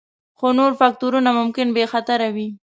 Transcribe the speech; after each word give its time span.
خو 0.37 0.47
نور 0.59 0.71
فکتورونه 0.81 1.29
ممکن 1.39 1.67
بې 1.75 1.83
خطره 1.91 2.27
وي 2.35 2.47